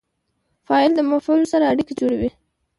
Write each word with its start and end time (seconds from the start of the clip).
فاعل 0.65 0.91
د 0.95 0.99
مفعول 1.11 1.41
سره 1.53 1.65
اړیکه 1.71 1.93
جوړوي. 1.99 2.29